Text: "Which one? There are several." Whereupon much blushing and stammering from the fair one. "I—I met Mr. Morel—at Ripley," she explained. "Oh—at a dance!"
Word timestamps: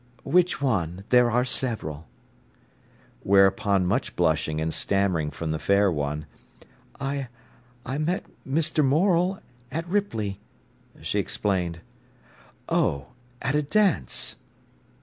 "Which 0.23 0.59
one? 0.59 1.03
There 1.09 1.29
are 1.29 1.45
several." 1.45 2.07
Whereupon 3.21 3.85
much 3.85 4.15
blushing 4.15 4.59
and 4.59 4.73
stammering 4.73 5.29
from 5.29 5.51
the 5.51 5.59
fair 5.59 5.91
one. 5.91 6.25
"I—I 6.99 7.97
met 7.99 8.25
Mr. 8.43 8.83
Morel—at 8.83 9.87
Ripley," 9.87 10.39
she 11.03 11.19
explained. 11.19 11.81
"Oh—at 12.67 13.53
a 13.53 13.61
dance!" 13.61 14.37